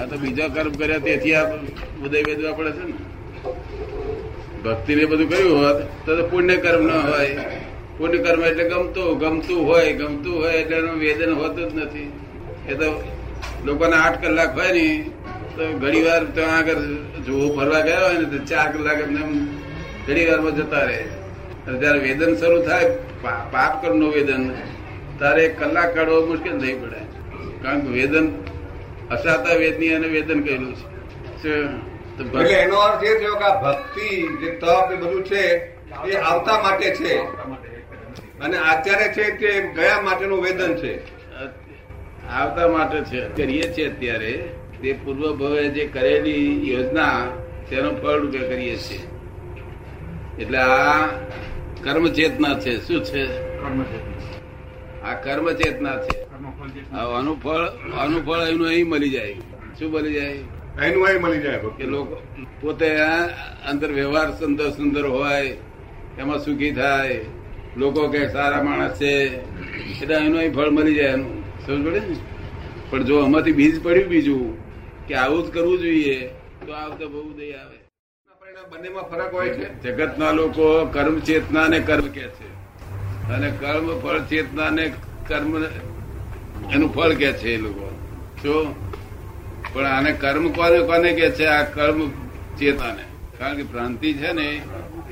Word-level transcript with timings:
આ 0.00 0.06
તો 0.10 0.16
બીજા 0.22 0.48
કર્મ 0.54 0.74
કર્યા 0.80 1.04
તેથી 1.06 1.34
આ 1.34 1.46
ઉદય 2.04 2.20
વેદવા 2.28 2.54
પડે 2.58 2.72
છે 2.76 2.84
ને. 2.90 2.94
ભક્તિ 4.64 4.92
ને 4.98 5.04
બધું 5.10 5.28
કર્યું 5.32 5.58
હોત, 5.64 5.78
તો 6.06 6.10
પુણ્ય 6.30 6.56
કર્મ 6.64 6.82
ન 6.86 6.90
હોય. 7.08 7.44
પુણ્ય 7.98 8.18
કર્મ 8.24 8.42
એટલે 8.50 8.64
ગમતું 8.72 9.08
ગમતું 9.22 9.60
હોય 9.68 9.92
ગમતું 10.00 10.34
હોય 10.42 10.52
એટલે 10.62 10.76
એનું 10.82 10.96
વેદન 11.04 11.32
હોતું 11.40 11.64
જ 11.70 11.72
નથી. 11.74 12.10
એ 12.68 12.74
તો 12.74 12.86
લોકોને 13.64 13.96
આઠ 13.96 14.18
કલાક 14.22 14.50
હોય 14.58 14.72
ને, 14.72 14.86
તો 15.56 15.62
ઘણી 15.82 16.04
વાર 16.08 16.22
ત્યાં 16.36 16.54
આગળ 16.58 16.82
જોવું 17.26 17.50
ફરવા 17.56 17.82
ગયા 17.86 18.04
હોય 18.06 18.18
ને, 18.18 18.26
તો 18.32 18.38
ચાર 18.50 18.66
કલાક 18.72 18.98
એમને 19.06 19.20
એમ 19.26 19.32
ઘણી 20.06 20.26
વારમાં 20.30 20.54
જતા 20.56 20.84
રહે. 20.88 21.00
જયારે 21.80 21.98
વેદન 22.06 22.32
શરૂ 22.40 22.60
થાય 22.68 22.86
પાપ 23.22 23.40
પાપ 23.52 23.72
કર્મનું 23.82 24.10
વેદન 24.16 24.44
તારે 25.20 25.44
કલાક 25.60 25.90
કાઢવો 25.96 26.20
મુશ્કેલ 26.30 26.56
નહીં 26.62 26.78
પડે. 26.82 27.00
કારણ 27.62 27.80
કે 27.80 27.88
વેદન 27.88 28.32
અસાતા 29.10 29.54
વેદની 29.54 29.94
અને 29.94 30.08
વેદન 30.08 30.42
કહેલું 30.42 30.74
છે? 30.76 31.54
એટલે 32.22 32.52
એનો 32.52 32.76
અર્થ 32.76 33.04
એ 33.04 33.18
થયો 33.18 33.34
કે 33.34 33.44
આ 33.44 33.62
ભક્તિ 33.62 34.38
જે 34.40 34.50
તપ 34.50 34.92
એ 34.92 34.96
બધું 34.96 35.24
છે 35.24 35.42
એ 36.06 36.16
આવતા 36.16 36.62
માટે 36.62 36.94
છે. 36.94 37.18
અને 38.40 38.58
અત્યારે 38.58 39.12
છે 39.12 39.30
તે 39.36 39.60
ગયા 39.74 40.00
માટેનું 40.00 40.42
વેદન 40.42 40.74
છે. 40.74 41.02
આવતા 42.28 42.68
માટે 42.68 43.00
છે. 43.00 43.28
કરીએ 43.28 43.62
છીએ 43.62 43.90
અત્યારે 43.90 44.32
તે 44.82 44.92
પૂર્વ 44.92 45.36
ભવે 45.36 45.68
જે 45.68 45.84
કરેલી 45.86 46.72
યોજના 46.72 47.26
તેનો 47.70 47.90
ફળ 47.90 48.20
રૂપે 48.20 48.38
કરીએ 48.38 48.76
છીએ. 48.76 49.00
એટલે 50.38 50.58
આ 50.58 51.06
કર્મ 51.82 52.08
ચેતના 52.08 52.58
છે. 52.58 52.80
શું 52.86 53.04
છે? 53.04 53.24
આ 55.02 55.14
કર્મ 55.14 55.52
ચેતના 55.52 55.96
છે. 55.96 56.21
આનું 56.44 57.42
ફળ 57.42 57.64
આનું 57.98 58.20
ફળ 58.26 58.40
એનું 58.48 58.66
અહીં 58.66 58.88
મળી 58.88 59.10
જાય. 59.10 59.34
શું 59.78 59.92
મળી 59.92 60.12
જાય? 60.12 60.38
એનું 60.86 61.06
અહીં 61.06 61.20
મળી 61.20 61.42
જાય 61.42 61.58
કે 61.78 61.84
લોકો 61.84 62.16
પોતે 62.60 62.88
અંદર 63.68 63.92
વ્યવહાર 63.92 64.30
સુંદર 64.30 64.70
સુંદર 64.70 65.06
હોય 65.06 65.56
એમાં 66.18 66.38
સુખી 66.38 66.72
થાય 66.72 67.24
લોકો 67.76 68.08
કે 68.08 68.28
સારા 68.28 68.62
માણસ 68.62 69.00
છે 69.00 69.12
એટલે 70.00 70.14
એનું 70.14 70.38
અહીં 70.38 70.54
ફળ 70.54 70.70
મળી 70.70 70.94
જાય 70.94 71.12
એનું. 71.12 71.42
સમજ 71.66 71.86
પડે 71.86 72.00
ને? 72.00 72.16
પણ 72.90 73.02
જો 73.02 73.18
આમાંથી 73.18 73.52
બીજ 73.52 73.82
પડ્યું 73.82 74.08
બીજું 74.08 74.42
કે 75.06 75.14
આવું 75.14 75.46
જ 75.46 75.54
કરવું 75.54 75.78
જોઈએ 75.78 76.18
તો 76.66 76.72
આવતા 76.72 77.06
બહુ 77.06 77.32
દઈ 77.32 77.52
આવે. 77.52 77.78
બંનેમાં 78.70 79.02
ફરક 79.02 79.34
હોય 79.34 79.48
છે? 79.48 79.82
જગતના 79.82 80.30
લોકો 80.32 80.84
કર્મ 80.86 81.18
ચેતના 81.18 81.68
ને 81.68 81.78
કર્મ 81.78 82.06
કે 82.06 82.26
છે. 82.28 82.48
અને 83.28 83.48
કર્મ 83.60 83.86
ફળ 84.00 84.18
ચેતના 84.18 84.70
ને 84.70 84.92
કર્મ 85.28 85.52
એનું 86.70 86.94
ફળ 86.94 87.12
કે 87.12 87.32
છે 87.32 87.54
એ 87.54 87.56
લોકો. 87.56 87.88
શું 88.42 88.74
પણ 89.72 89.86
આને 89.86 90.12
કર્મ 90.12 90.48
કોને 90.48 90.78
કોને 90.78 91.12
કે 91.12 91.30
છે? 91.30 91.44
આ 91.44 91.62
કર્મ 91.62 92.08
ચેતાને. 92.58 93.02
કારણ 93.38 93.56
કે 93.56 93.62
ભ્રાંતિ 93.62 94.12
છે 94.12 94.32
ને, 94.32 94.62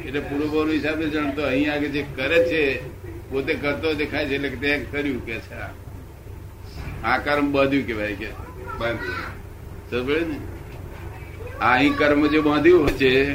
એટલે 0.05 0.21
પૂર્વભાવ 0.21 0.71
હિસાબે 0.71 1.09
જાણતો 1.09 1.43
અહીં 1.43 1.73
આગળ 1.73 1.87
જે 1.87 2.05
કરે 2.17 2.45
છે, 2.45 2.87
પોતે 3.31 3.55
કરતો 3.55 3.95
દેખાય 3.95 4.27
છે, 4.27 4.35
એટલે 4.35 4.49
તે 4.49 4.87
કર્યું 4.91 5.27
કે 5.27 5.35
છે 5.35 5.55
આ. 7.03 7.19
કર્મ 7.19 7.53
બાંધ્યું 7.53 7.87
કેવાય 7.87 8.15
કે 8.15 8.27
બાંધ્યું. 8.81 10.29
ને? 10.29 10.39
આ 11.61 11.75
અહીં 11.75 11.97
કર્મ 11.97 12.27
જે 12.27 12.41
બાંધ્યું 12.41 12.83
હોય 12.83 12.93
છે, 12.93 13.35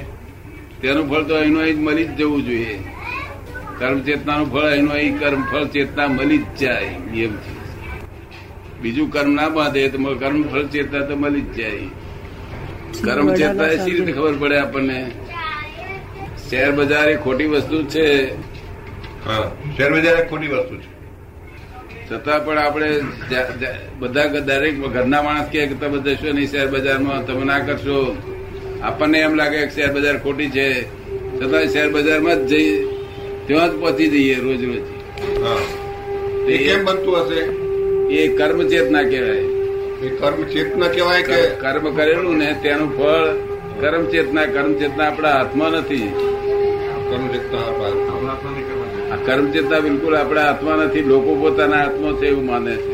તેનું 0.82 1.10
ફળ 1.10 1.24
તો 1.24 1.36
અહીંનું 1.36 1.62
અહીં 1.62 1.84
મળી 1.84 2.04
જ 2.04 2.16
જવું 2.16 2.46
જોઈએ. 2.46 2.84
કર્મ 3.80 4.02
ચેતનાનું 4.02 4.52
ફળ 4.52 4.60
અહીંનું 4.60 4.94
અહીં 4.94 5.20
કર્મ 5.20 5.44
ફળ 5.44 5.64
ચેતના 5.64 6.08
મળી 6.08 6.38
જ 6.38 6.56
જાય 6.60 6.90
નિયમ 7.12 7.36
છે. 7.36 7.65
બીજું 8.86 9.12
કર્મ 9.12 9.32
ના 9.34 9.50
બાંધે 9.50 9.90
તો 9.90 9.98
કર્મ 10.16 10.42
ફળ 10.44 10.66
ચેતતા 10.68 11.04
તો 11.10 11.16
મળી 11.16 11.46
જ 11.48 11.56
જાય. 11.58 11.88
કર્મ 13.04 13.28
ચેતતા 13.34 13.70
એ 13.72 13.78
સી 13.80 13.94
રીતે 13.94 14.12
ખબર 14.12 14.36
પડે 14.40 14.58
આપણને? 14.58 14.98
શેર 16.50 16.72
બજાર 16.72 17.08
એ 17.10 17.16
ખોટી 17.18 17.48
વસ્તુ 17.48 17.78
છે. 17.88 18.06
હા 19.26 19.46
શેર 19.78 19.90
બજાર 19.94 20.16
એક 20.20 20.30
ખોટી 20.30 20.48
વસ્તુ 20.48 20.76
છે. 20.78 20.88
છતાં 22.08 22.40
પણ 22.46 22.58
આપણે 22.58 22.90
બધા 24.00 24.42
દરેક 24.42 24.76
ઘરના 24.94 25.22
માણસ 25.22 25.48
કે 25.50 25.68
તમે 25.76 25.98
જશો 26.08 26.30
નહીં 26.34 26.50
શેર 26.50 26.68
બજારમાં 26.68 27.26
તમે 27.26 27.44
ના 27.46 27.60
કરશો. 27.60 27.98
આપણને 28.82 29.18
એમ 29.20 29.34
લાગે 29.36 29.60
કે 29.60 29.72
શેર 29.72 29.90
બજાર 29.94 30.18
ખોટી 30.20 30.50
છે. 30.50 30.68
છતાં 31.38 31.68
શેર 31.68 31.88
બજારમાં 31.90 32.38
જ 32.48 32.52
જઈ 32.52 32.70
ત્યાં 33.48 33.70
જ 33.70 33.74
પહોંચી 33.82 34.10
જઈએ 34.10 34.36
રોજ 34.40 34.62
રોજ. 34.64 34.84
હા. 35.44 35.62
એ 36.48 36.58
કેમ 36.58 36.86
બનતું 36.86 37.16
હશે? 37.22 37.65
એ 38.08 38.30
કર્મ 38.30 38.60
ચેતના 38.64 39.04
કહેવાય 39.04 39.46
એ 40.02 40.10
કર્મ 40.16 40.40
ચેતના 40.48 40.90
કહેવાય 40.90 41.24
કે 41.24 41.40
કર્મ 41.58 41.86
કરેલું 41.92 42.38
ને 42.38 42.50
તેનું 42.62 42.90
ફળ 42.92 43.28
કર્મ 43.80 44.04
ચેતના 44.08 44.48
કર્મ 44.48 44.74
ચેતના 44.76 45.08
આપણા 45.08 45.34
હાથમાં 45.34 45.74
નથી 45.76 46.10
કર્મ 47.08 47.26
ચેતના 47.32 47.64
આ 49.08 49.18
કર્મ 49.20 49.48
ચેતના 49.50 49.82
બિલકુલ 49.82 50.14
આપણા 50.14 50.44
હાથમાં 50.44 50.80
નથી 50.82 51.06
લોકો 51.06 51.36
પોતાના 51.38 51.80
હાથમાં 51.80 52.16
છે 52.16 52.28
એવું 52.28 52.46
માને 52.46 52.76
છે 52.78 52.94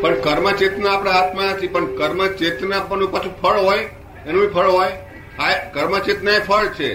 પણ 0.00 0.16
કર્મ 0.20 0.46
ચેતના 0.54 0.92
આપણા 0.92 1.14
હાથમાં 1.14 1.50
નથી 1.50 1.70
પણ 1.70 1.90
કર્મ 1.96 2.20
ચેતના 2.36 2.80
પણ 2.84 3.08
પાછું 3.08 3.34
ફળ 3.36 3.58
હોય 3.60 3.84
એનું 4.26 4.48
ફળ 4.50 4.70
હોય 4.70 4.92
આ 5.40 5.58
કર્મ 5.72 5.98
ચેતના 6.02 6.36
એ 6.36 6.42
ફળ 6.42 6.70
છે 6.72 6.90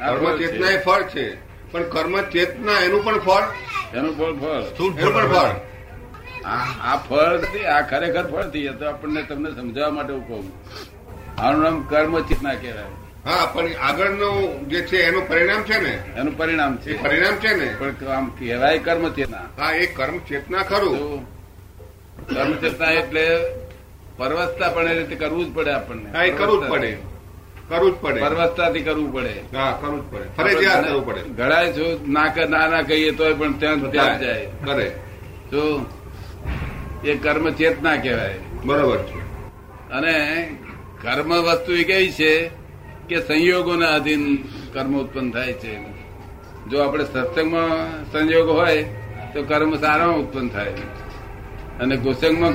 કર્મ 0.00 0.26
ચેતના 0.36 0.72
એ 0.72 0.82
ફળ 0.82 1.08
છે 1.10 1.24
પણ 1.70 1.88
કર્મ 1.90 2.20
ચેતના 2.30 2.82
એનું 2.82 3.00
પણ 3.02 3.20
ફળ 3.20 3.46
એનું 3.94 4.12
ફળ 4.14 4.34
ફળ 4.36 4.60
એનું 4.98 5.14
પણ 5.14 5.32
ફળ 5.32 5.75
આ 6.46 6.96
ફળ 6.96 7.38
નથી, 7.38 7.64
આ 7.64 7.82
ખરેખર 7.82 8.26
ફળ 8.26 8.48
થઈ 8.50 8.68
તો 8.68 8.86
આપણને 8.86 9.22
તમને 9.22 9.50
સમજાવવા 9.50 9.90
માટે 9.90 10.12
હું 10.12 10.28
કહું. 10.28 10.52
આનું 11.38 11.62
નામ 11.62 11.82
કર્મ 11.82 12.20
ચેતના 12.20 12.54
કહેવાય. 12.54 12.86
હા 13.24 13.46
પણ 13.46 13.70
આગળનું 13.80 14.68
જે 14.68 14.82
છે 14.82 14.96
એનું 14.96 15.28
પરિણામ 15.28 15.62
છે 15.62 15.78
ને? 15.78 16.02
એનું 16.16 16.36
પરિણામ 16.36 16.76
છે. 16.76 17.02
પરિણામ 17.02 17.34
છે 17.34 17.54
ને? 17.54 17.76
પણ 17.78 18.08
આમ 18.08 18.30
કહેવાય 18.38 18.78
કર્મ 18.78 19.08
ચેતના 19.08 19.46
હા 19.58 19.72
એ 19.72 19.86
કર્મ 19.86 20.18
ચેતના 20.18 20.62
ખરું. 20.62 21.26
કર્મ 22.28 22.52
ચેતના 22.52 22.90
એટલે 22.90 23.24
પરવસ્તા 24.16 24.68
પણ 24.68 24.88
એ 24.88 24.94
રીતે 24.94 25.14
કરવું 25.14 25.44
જ 25.44 25.54
પડે 25.54 25.70
આપણને. 25.70 26.10
હા 26.12 26.24
એ 26.24 26.30
કરવું 26.30 26.64
જ 26.64 26.70
પડે. 26.70 26.98
કરવું 27.68 27.90
જ 27.90 27.94
પડે. 27.94 28.20
પરવસ્તાથી 28.20 28.82
કરવું 28.82 29.12
પડે. 29.12 29.34
હા 29.54 29.72
કરવું 29.80 30.00
જ 30.00 30.04
પડે. 30.10 30.24
ફરજિયાત 30.36 30.84
કરવું 30.84 31.06
પડે. 31.06 31.20
ઘડાય 31.20 31.72
છો 31.72 32.00
ના 32.06 32.46
ના 32.48 32.68
ના 32.68 32.82
કહીએ 32.82 33.12
તોય 33.12 33.34
પણ 33.34 33.52
ત્યાં 33.52 33.90
ત્યાં 33.90 34.20
જાય. 34.20 34.48
કરે. 34.64 34.92
તો 35.50 35.86
એ 37.06 37.14
કર્મ 37.14 37.50
ચેતના 37.50 37.96
કહેવાય. 37.96 38.34
બરોબર 38.64 38.98
છે. 38.98 39.18
અને 39.90 40.14
કર્મ 41.02 41.42
વસ્તુ 41.42 41.72
એ 41.72 41.84
કેવી 41.84 42.12
છે 42.12 42.50
કે 43.08 43.20
સંયોગોના 43.20 43.94
અધીન 43.94 44.36
કર્મ 44.72 45.00
ઉત્પન્ન 45.00 45.30
થાય 45.30 45.52
છે. 45.52 45.76
જો 46.70 46.78
આપણે 46.78 47.04
સત્સંગમાં 47.04 48.04
સંયોગ 48.12 48.48
હોય 48.48 48.82
તો 49.34 49.42
કર્મ 49.42 49.76
સારા 49.76 50.06
ઉત્પન્ન 50.06 50.48
થાય. 50.48 50.68
અને 51.80 51.96
ગોસંગમાં 51.96 52.52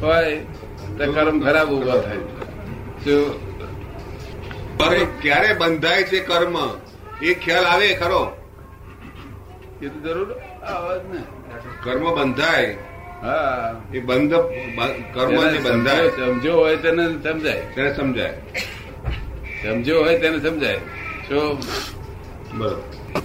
હોય 0.00 0.36
તો 0.98 1.12
કર્મ 1.12 1.40
ખરાબ 1.40 1.70
ઊભા 1.70 2.00
થાય. 2.00 2.16
શું 3.04 3.48
ક્યારે 5.22 5.54
બંધાય 5.54 6.02
છે 6.02 6.20
કર્મ? 6.20 6.56
એ 7.22 7.34
ખ્યાલ 7.34 7.64
આવે 7.64 7.94
ખરો? 7.94 8.36
એ 9.82 9.88
તો 9.88 10.00
જરૂર 10.00 10.32
આવે 10.64 11.12
ને. 11.12 11.22
કર્મ 11.84 12.14
બંધાય. 12.14 12.78
હા 13.22 13.74
એ 13.94 14.00
બંધ 14.00 14.34
કર્મ 15.14 15.50
જે 15.50 15.58
બંધાય. 15.58 16.08
સમજો- 16.08 16.52
હોય 16.52 16.76
તેને 16.76 17.06
સમજાય. 17.06 17.60
તેને 17.74 17.94
સમજાય. 17.94 18.34
સમજો 19.62 20.02
હોય 20.04 20.18
તેને 20.18 20.38
સમજાય. 20.38 20.76
જો 21.30 21.58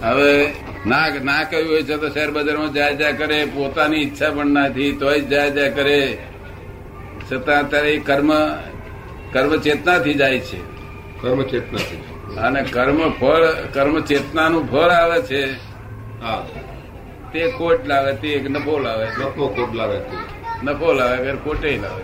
હવે 0.02 0.52
ના 0.86 1.08
ના 1.24 1.44
કહ્યું 1.44 1.70
હોય 1.70 1.82
છે 1.82 1.96
તો 1.96 2.08
શેર 2.08 2.30
બજારમાં 2.30 2.72
જાય 2.72 2.96
જાય 2.96 3.12
કરે 3.12 3.44
પોતાની 3.44 3.96
ઈચ્છા 3.96 4.30
પણ 4.30 4.46
નથી 4.46 4.92
તોય 4.92 5.20
જાય 5.20 5.50
જાય 5.50 5.70
કરે. 5.70 6.18
છતાં 7.32 7.60
અત્યારે 7.60 7.94
એ 7.94 7.98
કર્મ 7.98 8.32
કર્મ 9.32 9.56
ચેતનાથી 9.56 10.14
જાય 10.14 10.38
છે. 10.38 10.58
કર્મ 11.22 11.42
ચેતનાથી 11.42 11.96
અને 12.36 12.62
કર્મ 12.62 13.10
ફળ 13.10 13.44
કર્મ 13.72 14.00
ચેતનાનું 14.00 14.70
ફળ 14.70 14.88
આવે 14.88 15.22
છે. 15.22 15.52
હા. 16.22 16.46
તે 17.34 17.50
કોટ 17.50 17.86
લાવે 17.86 18.12
તે 18.12 18.28
એક 18.28 18.50
નફો 18.50 18.78
લાવે. 18.78 19.06
નફો 19.06 19.48
કોટ 19.48 19.74
લાવે 19.74 19.98
તે. 19.98 20.16
નફો 20.62 20.92
લાવે 20.92 21.16
કે 21.16 21.32
કોટે 21.32 21.78
લાવે. 21.82 22.02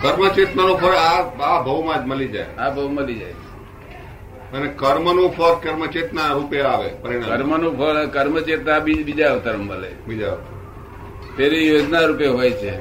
કર્મ 0.00 0.28
ચેતનાનો 0.28 0.76
ફળ 0.76 0.92
આ 0.92 1.22
આ 1.22 1.62
ભાવમાં 1.62 2.04
જ 2.04 2.06
મળી 2.06 2.28
જાય. 2.28 2.46
આ 2.58 2.70
બહુ 2.70 2.88
મળી 2.88 3.14
જાય. 3.14 3.34
અને 4.52 4.72
કર્મનું 4.76 5.30
ફળ 5.30 5.54
કર્મ 5.62 5.86
ચેતના 5.86 6.32
રૂપે 6.32 6.62
આવે 6.62 6.88
પરિણામ. 6.88 7.30
કર્મનું 7.30 7.78
ફળ 7.78 8.06
કર્મ 8.06 8.40
ચેતના 8.40 8.78
બીજા 8.78 9.32
અવતાર 9.32 9.56
મળે. 9.56 9.88
બીજા 10.06 10.36
પેલી 11.36 11.68
યોજના 11.68 12.00
રૂપે 12.00 12.26
હોય 12.26 12.50
છે. 12.50 12.72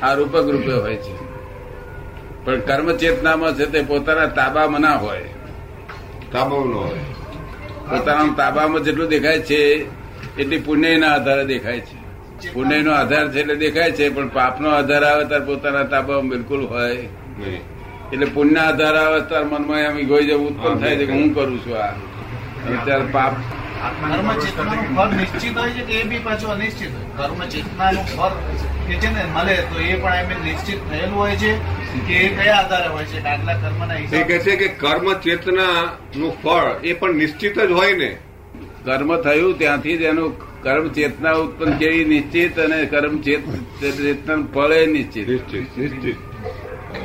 આ 0.00 0.14
રૂપક 0.14 0.44
રૂપે 0.48 0.72
હોય 0.72 0.96
છે. 0.96 1.14
પણ 2.44 2.60
કર્મ 2.60 2.96
ચેતનામાં 2.96 3.54
છે 3.54 3.66
તે 3.66 3.82
પોતાના 3.82 4.26
તાબામાં 4.26 4.80
ના 4.80 4.96
હોય. 4.96 5.24
તાબામાં 6.32 6.66
ન 6.66 6.72
હોય. 6.72 6.98
પોતાના 7.90 8.34
તાબામાં 8.36 8.82
જેટલું 8.82 9.08
દેખાય 9.08 9.40
છે 9.40 10.01
એટલી 10.38 10.58
પુણ્યના 10.58 11.14
આધારે 11.14 11.44
દેખાય 11.44 11.80
છે. 11.80 11.96
પુણ્ય 12.52 12.82
નો 12.82 12.92
આધાર 12.92 13.32
છે 13.32 13.40
એટલે 13.40 13.56
દેખાય 13.56 13.92
છે 13.92 14.08
પણ 14.08 14.28
પાપનો 14.28 14.68
આધાર 14.68 15.04
આવે 15.04 15.24
ત્યારે 15.24 15.44
પોતાના 15.44 15.84
તાબામાં 15.84 16.28
બિલકુલ 16.28 16.66
હોય 16.66 16.94
એટલે 18.12 18.26
પુણ્ય 18.26 18.60
આધાર 18.60 18.96
આવે 18.96 19.20
ત્યારે 19.20 19.44
મનમાં 19.46 19.80
એમ 19.80 19.98
જવું 19.98 20.46
ઉત્પન્ન 20.46 20.78
થાય 20.78 20.96
છે 20.96 21.06
કે 21.06 21.12
હું 21.12 21.34
કરું 21.34 21.58
છું 21.64 21.76
આ. 21.78 21.94
ત્યારે 22.84 23.04
પાપ 23.04 23.32
કર્મ 24.00 24.28
ચેતનાનું 24.38 24.96
ફળ 24.96 25.10
નિશ્ચિત 25.16 25.56
હોય 25.58 25.70
છે 25.70 25.82
કે 25.82 25.92
એ 25.92 26.04
બી 26.04 26.18
પાછું 26.18 26.50
અનિશ્ચિત 26.50 26.90
હોય? 26.90 27.06
કર્મ 27.18 27.40
ચેતનાનું 27.48 28.04
ફળ 28.06 28.34
કે 28.88 28.94
છે 28.96 29.08
ને 29.10 29.22
મળે 29.34 29.56
તો 29.70 29.80
એ 29.80 29.94
પણ 29.94 30.14
એમ 30.14 30.44
નિશ્ચિત 30.44 30.78
થયેલું 30.90 31.16
હોય 31.18 31.36
છે 31.36 31.52
કે 32.06 32.14
એ 32.16 32.28
કયા 32.28 32.58
આધારે 32.58 32.88
હોય 32.88 33.04
છે? 33.04 33.18
આટલા 33.24 33.54
કર્મના 33.54 33.94
એ 33.94 33.98
હિસાબ. 33.98 34.26
કહે 34.28 34.38
છે 34.38 34.56
કે 34.56 34.68
કર્મ 34.68 35.12
ચેતના 35.14 35.78
નું 36.16 36.32
ફળ 36.42 36.68
એ 36.82 36.92
પણ 36.94 37.14
નિશ્ચિત 37.14 37.58
જ 37.58 37.70
હોય 37.70 37.94
ને. 37.94 38.10
કર્મ 38.84 39.16
થયું 39.16 39.58
ત્યાંથી 39.58 39.96
જ 39.96 40.00
એનું 40.00 40.62
કર્મ 40.62 40.88
ચેતના 40.88 41.32
ઉત્પન્ન 41.32 41.78
કેવી 41.78 42.04
નિશ્ચિત 42.04 42.58
અને 42.58 42.84
કર્મ 42.84 43.18
ચેત 43.18 43.40
ચેતનાનું 43.80 44.52
ફળ 44.54 44.72
એ 44.72 44.86
નિશ્ચિત. 44.86 45.28
નિશ્ચિત 45.28 45.78
નિશ્ચિત. 45.78 46.16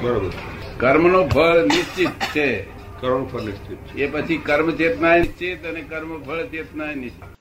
બરોબર. 0.04 0.32
કર્મનું 0.78 1.30
ફળ 1.30 1.64
નિશ્ચિત 1.64 2.10
છે. 2.10 2.62
કર્મ 3.02 3.26
ફળ 3.26 3.42
નિશ્ચિત 3.42 4.00
એ 4.00 4.08
પછી 4.08 4.38
કર્મ 4.38 4.72
ચેતના 4.72 5.18
નિશ્ચિત 5.18 5.66
અને 5.66 5.82
કર્મ 5.82 6.24
ફળ 6.24 6.44
ચેતના 6.44 6.94
નિશ્ચિત. 6.94 7.37